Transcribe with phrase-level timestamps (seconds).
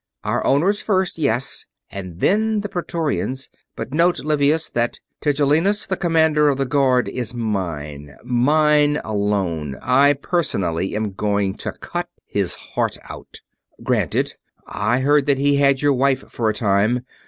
[0.23, 3.49] Our owners first, yes; and then the Praetorians.
[3.75, 9.77] But note, Livius, that Tigellinus, the Commander of the Guard, is mine mine alone.
[9.79, 13.41] I, personally, am going to cut his heart out."
[13.83, 14.33] "Granted.
[14.65, 17.05] I heard that he had your wife for a time.